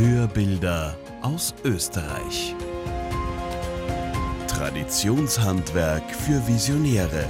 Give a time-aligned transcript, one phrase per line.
[0.00, 2.54] Hörbilder aus Österreich.
[4.48, 7.26] Traditionshandwerk für Visionäre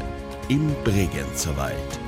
[0.48, 1.98] im Bregenzer Wald.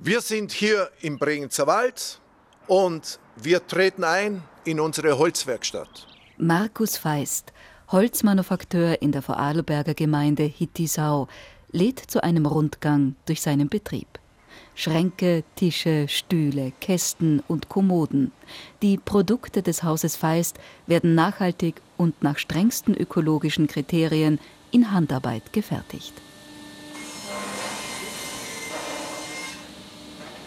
[0.00, 2.20] Wir sind hier im Bregenzer Wald
[2.66, 6.08] und wir treten ein in unsere Holzwerkstatt.
[6.36, 7.52] Markus Feist,
[7.90, 11.26] Holzmanufakteur in der Vorarlberger Gemeinde Hittisau,
[11.72, 14.06] lädt zu einem Rundgang durch seinen Betrieb.
[14.74, 18.30] Schränke, Tische, Stühle, Kästen und Kommoden.
[18.82, 24.38] Die Produkte des Hauses Feist werden nachhaltig und nach strengsten ökologischen Kriterien
[24.70, 26.12] in Handarbeit gefertigt.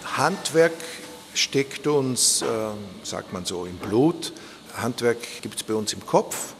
[0.05, 0.73] Handwerk
[1.33, 2.45] steckt uns, äh,
[3.03, 4.31] sagt man so, im Blut.
[4.75, 6.53] Handwerk gibt es bei uns im Kopf.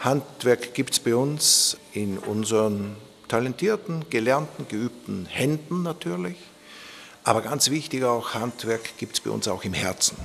[0.00, 2.96] Handwerk gibt es bei uns in unseren
[3.28, 6.36] talentierten, gelernten, geübten Händen natürlich.
[7.22, 10.16] Aber ganz wichtig auch, Handwerk gibt es bei uns auch im Herzen.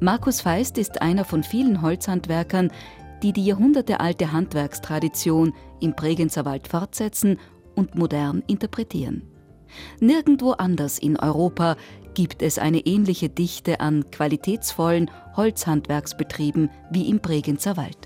[0.00, 2.70] Markus Feist ist einer von vielen Holzhandwerkern,
[3.22, 7.40] die die jahrhundertealte Handwerkstradition im Bregenzer Wald fortsetzen
[7.74, 9.33] und modern interpretieren.
[10.00, 11.76] Nirgendwo anders in Europa
[12.14, 17.98] gibt es eine ähnliche Dichte an qualitätsvollen Holzhandwerksbetrieben wie im Bregenzer Wald.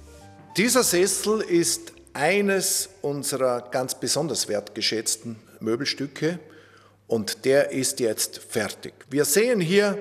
[0.56, 6.41] Dieser Sessel ist eines unserer ganz besonders wertgeschätzten Möbelstücke
[7.06, 8.92] und der ist jetzt fertig.
[9.11, 9.98] Wir sehen hier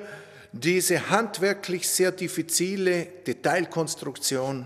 [0.52, 4.66] diese handwerklich sehr diffizile Detailkonstruktion.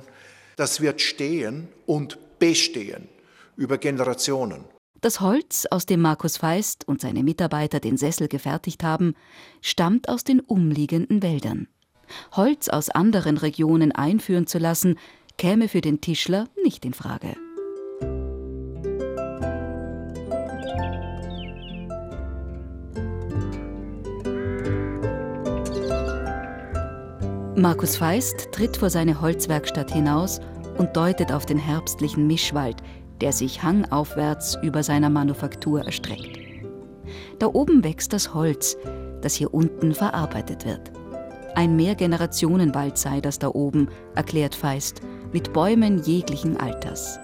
[0.55, 3.09] Das wird stehen und bestehen
[3.57, 4.63] über Generationen.
[5.02, 9.16] Das Holz, aus dem Markus Feist und seine Mitarbeiter den Sessel gefertigt haben,
[9.59, 11.67] stammt aus den umliegenden Wäldern.
[12.33, 15.00] Holz aus anderen Regionen einführen zu lassen,
[15.40, 17.35] käme für den Tischler nicht in Frage.
[27.56, 30.40] Markus Feist tritt vor seine Holzwerkstatt hinaus
[30.78, 32.81] und deutet auf den herbstlichen Mischwald,
[33.22, 36.40] der sich hangaufwärts über seiner Manufaktur erstreckt.
[37.40, 38.78] Da oben wächst das Holz,
[39.22, 40.92] das hier unten verarbeitet wird.
[41.56, 45.02] Ein Mehrgenerationenwald sei das da oben, erklärt Feist
[45.32, 47.20] mit Bäumen jeglichen Alters.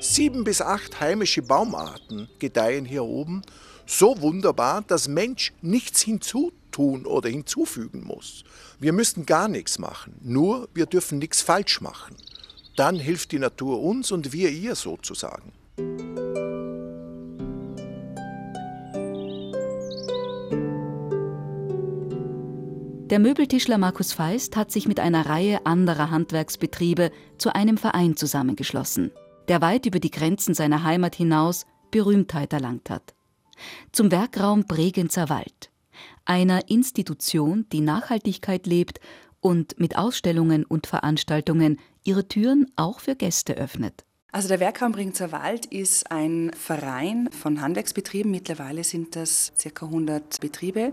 [0.00, 3.42] Sieben bis acht heimische Baumarten gedeihen hier oben
[3.86, 8.44] so wunderbar, dass Mensch nichts hinzutun oder hinzufügen muss.
[8.78, 12.16] Wir müssen gar nichts machen, nur wir dürfen nichts falsch machen.
[12.76, 15.52] Dann hilft die Natur uns und wir ihr sozusagen.
[23.10, 29.12] Der Möbeltischler Markus Feist hat sich mit einer Reihe anderer Handwerksbetriebe zu einem Verein zusammengeschlossen,
[29.46, 33.14] der weit über die Grenzen seiner Heimat hinaus Berühmtheit erlangt hat.
[33.92, 35.70] Zum Werkraum Bregenzer Wald,
[36.24, 38.98] einer Institution, die Nachhaltigkeit lebt
[39.40, 44.04] und mit Ausstellungen und Veranstaltungen ihre Türen auch für Gäste öffnet.
[44.34, 48.32] Also der Werkraum Bringzer Wald ist ein Verein von Handwerksbetrieben.
[48.32, 49.86] Mittlerweile sind das ca.
[49.86, 50.92] 100 Betriebe.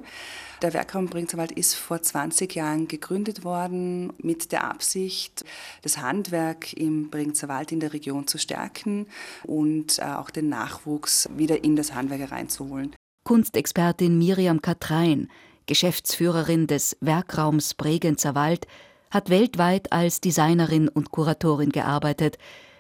[0.62, 5.44] Der Werkraum Bringzer Wald ist vor 20 Jahren gegründet worden mit der Absicht,
[5.82, 9.08] das Handwerk im Bringzer Wald in der Region zu stärken
[9.42, 12.96] und äh, auch den Nachwuchs wieder in das Handwerk reinzuholen.
[13.24, 15.32] Kunstexpertin Miriam Katrein,
[15.66, 18.68] Geschäftsführerin des Werkraums Bregenzer Wald,
[19.12, 22.38] hat weltweit als Designerin und Kuratorin gearbeitet,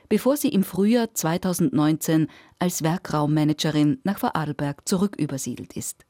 [0.09, 2.27] bevor sie im Frühjahr 2019
[2.59, 6.05] als Werkraummanagerin nach Vorarlberg zurückübersiedelt ist.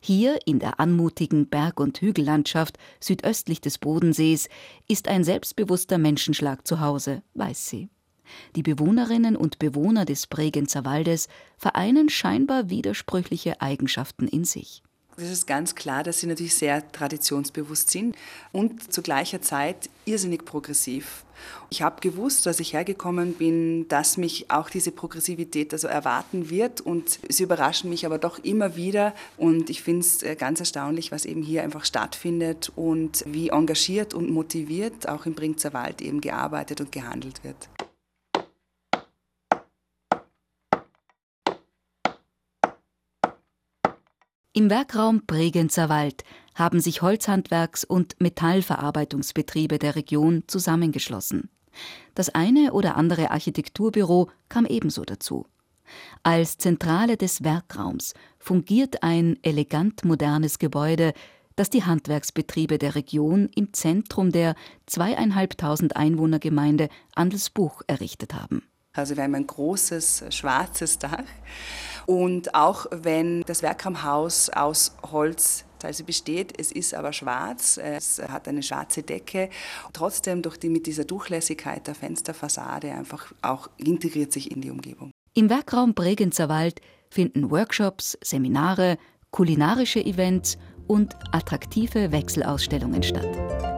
[0.00, 4.48] Hier in der anmutigen Berg- und Hügellandschaft südöstlich des Bodensees
[4.88, 7.88] ist ein selbstbewusster Menschenschlag zu Hause, weiß sie.
[8.56, 14.82] Die Bewohnerinnen und Bewohner des Bregenzer Waldes vereinen scheinbar widersprüchliche Eigenschaften in sich.
[15.16, 18.16] Es ist ganz klar, dass sie natürlich sehr traditionsbewusst sind
[18.52, 21.24] und zu gleicher Zeit irrsinnig progressiv.
[21.70, 26.80] Ich habe gewusst, als ich hergekommen bin, dass mich auch diese Progressivität also erwarten wird
[26.80, 31.12] und sie überraschen mich aber doch immer wieder und ich finde es äh, ganz erstaunlich,
[31.12, 36.20] was eben hier einfach stattfindet und wie engagiert und motiviert auch im Bringzer Wald eben
[36.20, 37.68] gearbeitet und gehandelt wird.
[44.52, 46.24] Im Werkraum Bregenzer Wald
[46.56, 51.50] haben sich Holzhandwerks- und Metallverarbeitungsbetriebe der Region zusammengeschlossen.
[52.16, 55.46] Das eine oder andere Architekturbüro kam ebenso dazu.
[56.24, 61.12] Als Zentrale des Werkraums fungiert ein elegant modernes Gebäude,
[61.54, 64.56] das die Handwerksbetriebe der Region im Zentrum der
[64.86, 68.62] zweieinhalbtausend Einwohnergemeinde Andelsbuch errichtet haben.
[68.96, 71.22] Also wir haben ein großes schwarzes Dach
[72.06, 78.48] und auch wenn das Werkraumhaus aus Holz teilweise besteht, es ist aber schwarz, es hat
[78.48, 79.48] eine schwarze Decke,
[79.92, 85.12] trotzdem durch die mit dieser Durchlässigkeit der Fensterfassade einfach auch integriert sich in die Umgebung.
[85.34, 88.98] Im Werkraum Bregenzer Wald finden Workshops, Seminare,
[89.30, 93.69] kulinarische Events und attraktive Wechselausstellungen statt.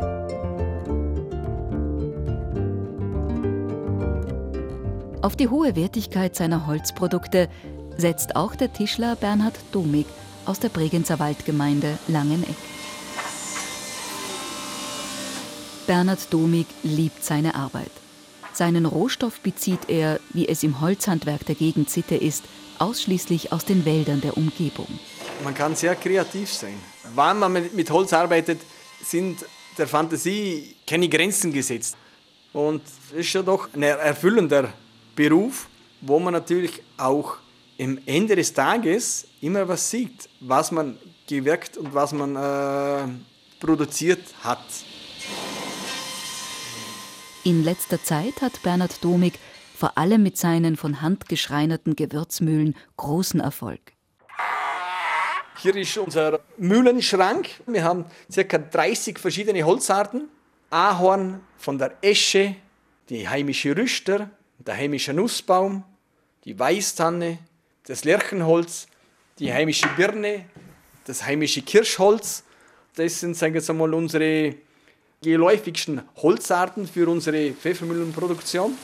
[5.23, 7.49] Auf die hohe Wertigkeit seiner Holzprodukte
[7.97, 10.07] setzt auch der Tischler Bernhard Domig
[10.47, 12.57] aus der Bregenzer Waldgemeinde Langeneck.
[15.87, 17.93] Bernhard Domig liebt seine Arbeit.
[18.53, 22.43] Seinen Rohstoff bezieht er, wie es im Holzhandwerk der Gegend Sitte ist,
[22.81, 24.89] ausschließlich aus den Wäldern der Umgebung.
[25.45, 26.75] Man kann sehr kreativ sein.
[27.15, 28.61] Wenn man mit Holz arbeitet,
[29.05, 29.45] sind
[29.79, 31.97] der Fantasie keine Grenzen gesetzt.
[32.53, 32.83] Und
[33.13, 34.73] es ist ja doch ein erfüllender
[35.15, 35.69] Beruf,
[36.01, 37.37] wo man natürlich auch
[37.81, 43.09] am Ende des Tages immer was sieht, was man gewirkt und was man äh,
[43.61, 44.65] produziert hat.
[47.45, 49.39] In letzter Zeit hat Bernhard Domig
[49.77, 53.81] vor allem mit seinen von Hand geschreinerten Gewürzmühlen großen Erfolg.
[55.59, 57.49] Hier ist unser Mühlenschrank.
[57.67, 58.59] Wir haben ca.
[58.59, 60.29] 30 verschiedene Holzarten.
[60.71, 62.57] Ahorn von der Esche,
[63.09, 64.31] die heimische Rüster,
[64.67, 65.85] der heimische Nussbaum,
[66.45, 67.39] die Weißtanne,
[67.87, 68.87] das Lärchenholz,
[69.39, 70.45] die heimische Birne,
[71.07, 72.45] das heimische Kirschholz.
[72.95, 74.55] Das sind, sagen wir mal, unsere
[75.23, 78.77] geläufigsten Holzarten für unsere Pfeffermühlenproduktion.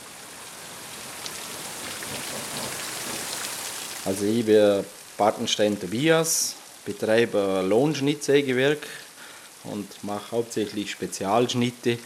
[4.05, 4.83] Also ich bin
[5.17, 6.55] Bartenstein Tobias,
[6.85, 8.87] betreibe Lohnschnittsägewerk
[9.65, 11.99] und mache hauptsächlich Spezialschnitte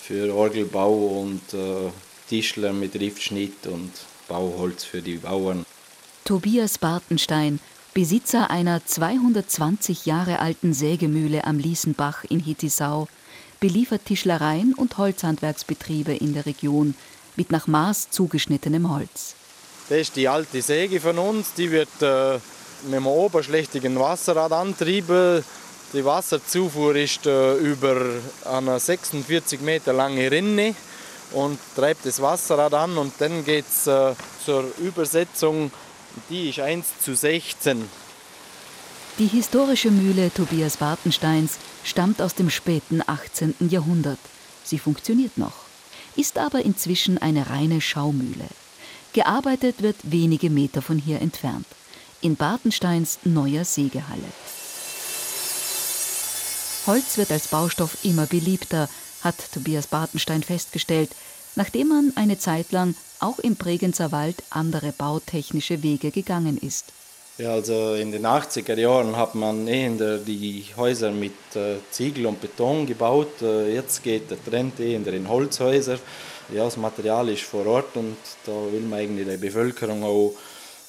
[0.00, 1.90] für Orgelbau und äh,
[2.28, 3.92] Tischler mit Riffschnitt und
[4.28, 5.64] Bauholz für die Bauern.
[6.24, 7.60] Tobias Bartenstein,
[7.94, 13.08] Besitzer einer 220 Jahre alten Sägemühle am Liesenbach in Hittisau,
[13.60, 16.94] beliefert Tischlereien und Holzhandwerksbetriebe in der Region
[17.36, 19.34] mit nach Maß zugeschnittenem Holz.
[19.88, 22.34] Das ist die alte Säge von uns, die wird äh,
[22.84, 25.44] mit einem oberschlächtigen Wasserrad antrieben.
[25.92, 27.96] Die Wasserzufuhr ist äh, über
[28.44, 30.74] eine 46 Meter lange Rinne
[31.36, 35.70] und treibt das Wasserrad an und dann geht es äh, zur Übersetzung,
[36.30, 37.84] die ist 1 zu 16.
[39.18, 43.54] Die historische Mühle Tobias Bartensteins stammt aus dem späten 18.
[43.68, 44.18] Jahrhundert.
[44.64, 45.52] Sie funktioniert noch,
[46.16, 48.48] ist aber inzwischen eine reine Schaumühle.
[49.12, 51.66] Gearbeitet wird wenige Meter von hier entfernt,
[52.22, 54.32] in Bartensteins neuer Sägehalle.
[56.86, 58.88] Holz wird als Baustoff immer beliebter,
[59.26, 61.10] hat Tobias Bartenstein festgestellt,
[61.56, 66.92] nachdem man eine Zeit lang auch im Bregenzer Wald andere bautechnische Wege gegangen ist.
[67.38, 72.40] Ja, also in den 80er Jahren hat man eher die Häuser mit äh, Ziegel und
[72.40, 73.42] Beton gebaut.
[73.42, 75.98] Äh, jetzt geht der Trend eher in Holzhäuser.
[76.54, 80.34] Ja, das Material ist vor Ort und da will man eigentlich der Bevölkerung auch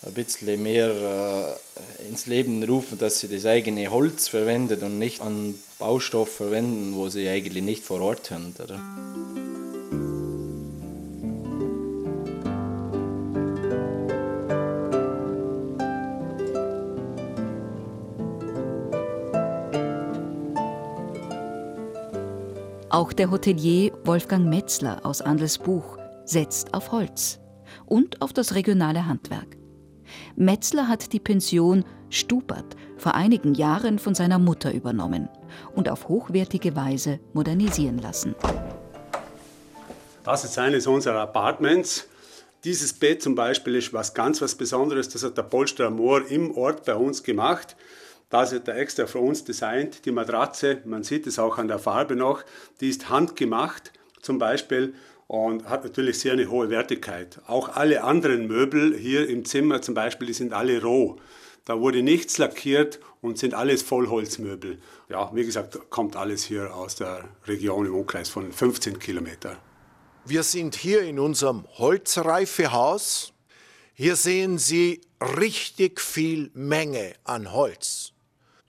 [0.06, 5.22] ein bisschen mehr äh, ins Leben rufen, dass sie das eigene Holz verwendet und nicht
[5.22, 8.54] an Baustoff verwenden, wo sie eigentlich nicht vor Ort haben.
[8.64, 8.80] Oder?
[22.90, 27.40] Auch der Hotelier Wolfgang Metzler aus Andelsbuch setzt auf Holz
[27.86, 29.58] und auf das regionale Handwerk.
[30.36, 35.30] Metzler hat die Pension Stubert vor einigen Jahren von seiner Mutter übernommen
[35.76, 38.36] und auf hochwertige Weise modernisieren lassen.
[40.24, 42.08] Das ist eines unserer Apartments.
[42.64, 45.10] Dieses Bett zum Beispiel ist was ganz was Besonderes.
[45.10, 47.76] Das hat der Polsterer Moor im Ort bei uns gemacht.
[48.30, 50.06] Das hat er extra für uns designt.
[50.06, 52.44] Die Matratze, man sieht es auch an der Farbe noch,
[52.82, 54.96] die ist handgemacht zum Beispiel
[55.28, 57.40] und hat natürlich sehr eine hohe Wertigkeit.
[57.48, 61.18] Auch alle anderen Möbel hier im Zimmer zum Beispiel, die sind alle roh.
[61.68, 64.80] Da wurde nichts lackiert und sind alles Vollholzmöbel.
[65.10, 69.58] Ja, wie gesagt, kommt alles hier aus der Region im Umkreis von 15 Kilometern.
[70.24, 73.34] Wir sind hier in unserem Holzreifehaus.
[73.94, 78.14] Hier sehen Sie richtig viel Menge an Holz.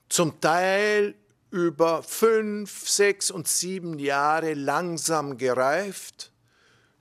[0.09, 1.15] Zum Teil
[1.53, 6.33] über fünf, sechs und sieben Jahre langsam gereift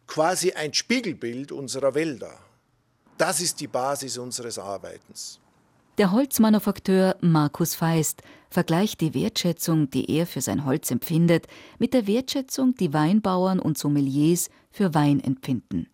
[0.06, 2.38] quasi ein Spiegelbild unserer Wälder.
[3.18, 5.40] Das ist die Basis unseres Arbeitens.
[5.98, 11.48] Der Holzmanufakteur Markus Feist vergleicht die Wertschätzung, die er für sein Holz empfindet,
[11.80, 15.88] mit der Wertschätzung, die Weinbauern und Sommeliers für Wein empfinden.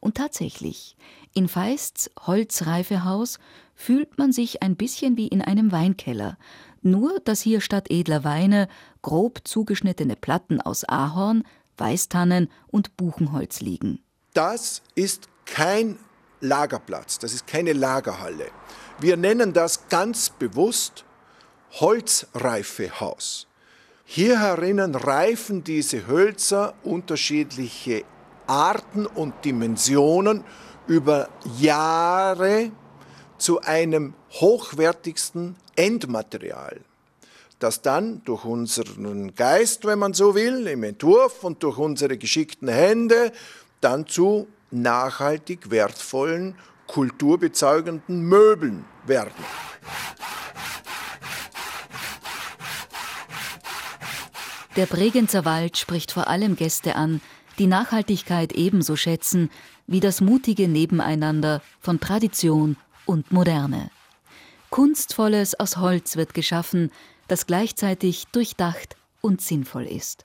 [0.00, 0.96] Und tatsächlich,
[1.32, 3.38] in Feists Holzreifehaus
[3.76, 6.36] fühlt man sich ein bisschen wie in einem Weinkeller,
[6.82, 8.66] nur dass hier statt edler Weine
[9.00, 11.44] grob zugeschnittene Platten aus Ahorn,
[11.76, 14.00] Weißtannen und Buchenholz liegen.
[14.34, 15.98] Das ist kein
[16.40, 18.46] Lagerplatz, das ist keine Lagerhalle.
[18.98, 21.04] Wir nennen das ganz bewusst
[21.72, 23.46] Holzreifehaus.
[24.04, 28.04] Hier herinnen reifen diese Hölzer unterschiedliche
[28.46, 30.44] Arten und Dimensionen
[30.88, 31.28] über
[31.58, 32.72] Jahre
[33.38, 36.80] zu einem hochwertigsten Endmaterial,
[37.60, 42.68] das dann durch unseren Geist, wenn man so will, im Entwurf und durch unsere geschickten
[42.68, 43.32] Hände
[43.80, 49.44] dann zu nachhaltig wertvollen kulturbezeugenden Möbeln werden.
[54.76, 57.20] Der Bregenzer Wald spricht vor allem Gäste an,
[57.58, 59.50] die Nachhaltigkeit ebenso schätzen
[59.86, 63.90] wie das mutige Nebeneinander von Tradition und Moderne.
[64.70, 66.92] Kunstvolles aus Holz wird geschaffen,
[67.26, 70.24] das gleichzeitig durchdacht und sinnvoll ist.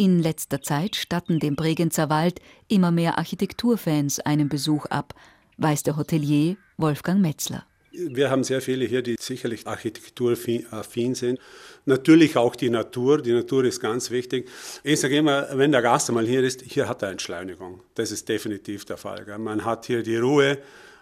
[0.00, 5.12] In letzter Zeit statten dem Bregenzer Wald immer mehr Architekturfans einen Besuch ab,
[5.58, 7.66] weiß der Hotelier Wolfgang Metzler.
[7.92, 11.38] Wir haben sehr viele hier, die sicherlich architekturaffin sind.
[11.84, 13.20] Natürlich auch die Natur.
[13.20, 14.48] Die Natur ist ganz wichtig.
[14.84, 17.82] Ich sage immer, wenn der Gast einmal hier ist, hier hat er Entschleunigung.
[17.94, 19.26] Das ist definitiv der Fall.
[19.36, 20.56] Man hat hier die Ruhe.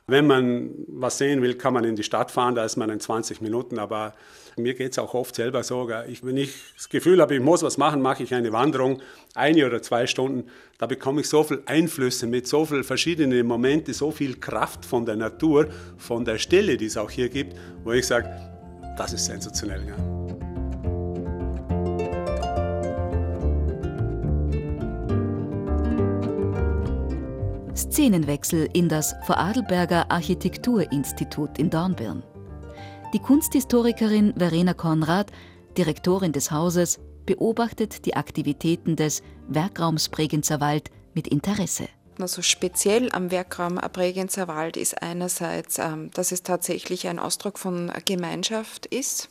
[0.08, 2.98] Wenn man was sehen will, kann man in die Stadt fahren, da ist man in
[2.98, 4.14] 20 Minuten, aber
[4.56, 5.86] mir geht es auch oft selber so.
[6.08, 9.02] Ich, wenn ich das Gefühl habe, ich muss was machen, mache ich eine Wanderung,
[9.34, 10.48] eine oder zwei Stunden.
[10.78, 15.04] Da bekomme ich so viele Einflüsse mit so vielen verschiedenen Momenten, so viel Kraft von
[15.04, 18.30] der Natur, von der Stille, die es auch hier gibt, wo ich sage,
[18.96, 19.86] das ist sensationell.
[19.86, 20.17] Ja.
[27.78, 32.24] Szenenwechsel in das Vorarlberger Architekturinstitut in Dornbirn.
[33.14, 35.30] Die Kunsthistorikerin Verena Konrad,
[35.76, 41.88] Direktorin des Hauses, beobachtet die Aktivitäten des Werkraums Bregenzer Wald mit Interesse.
[42.18, 47.92] Also speziell am Werkraum Bregenzer Wald ist einerseits, ähm, dass es tatsächlich ein Ausdruck von
[48.04, 49.28] Gemeinschaft ist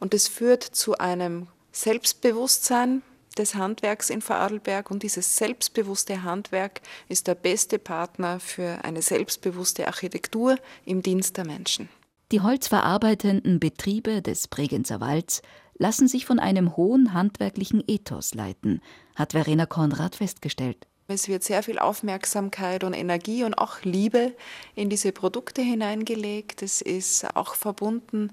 [0.00, 3.02] und es führt zu einem Selbstbewusstsein
[3.38, 9.86] des Handwerks in Vorarlberg und dieses selbstbewusste Handwerk ist der beste Partner für eine selbstbewusste
[9.86, 11.88] Architektur im Dienst der Menschen.
[12.32, 15.42] Die holzverarbeitenden Betriebe des Bregenzer Walds
[15.76, 18.80] lassen sich von einem hohen handwerklichen Ethos leiten,
[19.14, 20.86] hat Verena Konrad festgestellt.
[21.06, 24.32] Es wird sehr viel Aufmerksamkeit und Energie und auch Liebe
[24.74, 26.62] in diese Produkte hineingelegt.
[26.62, 28.32] Es ist auch verbunden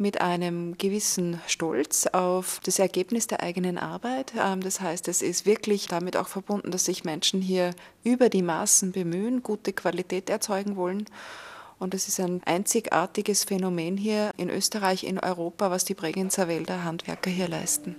[0.00, 4.32] mit einem gewissen Stolz auf das Ergebnis der eigenen Arbeit.
[4.36, 8.42] Ähm, das heißt, es ist wirklich damit auch verbunden, dass sich Menschen hier über die
[8.42, 11.04] Maßen bemühen, gute Qualität erzeugen wollen.
[11.78, 16.84] Und es ist ein einzigartiges Phänomen hier in Österreich, in Europa, was die Bregenzer Wälder
[16.84, 17.96] Handwerker hier leisten.